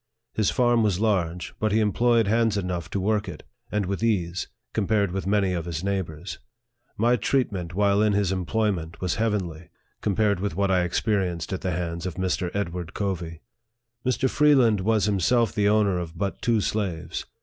[0.33, 4.47] His farm was large, but he employed hands enough to work it, and with ease,
[4.73, 6.39] compared with many of his neighbors.
[6.97, 9.69] My treatment, while in his employment, was heavenly,
[10.01, 12.49] compared with what I experienced at the hands of Mr.
[12.55, 13.41] Edward Covey.
[14.03, 14.27] Mr.
[14.27, 17.27] Freeland was himself the owner of but two slaves.